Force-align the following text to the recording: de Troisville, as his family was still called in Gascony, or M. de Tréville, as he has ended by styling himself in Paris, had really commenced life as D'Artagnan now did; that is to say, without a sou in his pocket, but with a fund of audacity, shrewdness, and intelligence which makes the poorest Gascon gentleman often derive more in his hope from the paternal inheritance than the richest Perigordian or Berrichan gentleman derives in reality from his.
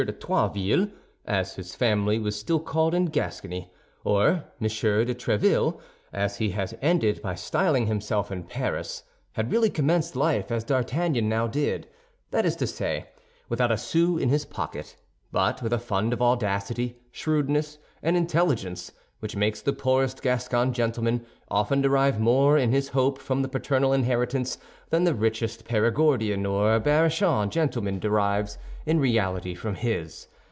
de 0.07 0.11
Troisville, 0.11 0.89
as 1.25 1.53
his 1.57 1.75
family 1.75 2.17
was 2.17 2.35
still 2.35 2.59
called 2.59 2.95
in 2.95 3.05
Gascony, 3.05 3.71
or 4.03 4.45
M. 4.59 4.67
de 4.67 5.13
Tréville, 5.13 5.79
as 6.11 6.37
he 6.37 6.49
has 6.49 6.73
ended 6.81 7.21
by 7.21 7.35
styling 7.35 7.85
himself 7.85 8.31
in 8.31 8.41
Paris, 8.45 9.03
had 9.33 9.51
really 9.51 9.69
commenced 9.69 10.15
life 10.15 10.49
as 10.51 10.63
D'Artagnan 10.63 11.29
now 11.29 11.45
did; 11.45 11.87
that 12.31 12.47
is 12.47 12.55
to 12.55 12.65
say, 12.65 13.09
without 13.47 13.71
a 13.71 13.77
sou 13.77 14.17
in 14.17 14.29
his 14.29 14.43
pocket, 14.43 14.95
but 15.31 15.61
with 15.61 15.71
a 15.71 15.77
fund 15.77 16.13
of 16.13 16.21
audacity, 16.23 16.97
shrewdness, 17.11 17.77
and 18.01 18.17
intelligence 18.17 18.91
which 19.19 19.35
makes 19.35 19.61
the 19.61 19.71
poorest 19.71 20.23
Gascon 20.23 20.73
gentleman 20.73 21.27
often 21.47 21.79
derive 21.79 22.19
more 22.19 22.57
in 22.57 22.71
his 22.71 22.87
hope 22.89 23.19
from 23.19 23.43
the 23.43 23.47
paternal 23.47 23.93
inheritance 23.93 24.57
than 24.89 25.03
the 25.03 25.13
richest 25.13 25.63
Perigordian 25.63 26.43
or 26.43 26.79
Berrichan 26.79 27.51
gentleman 27.51 27.99
derives 27.99 28.57
in 28.83 28.99
reality 28.99 29.53
from 29.53 29.75
his. 29.75 30.27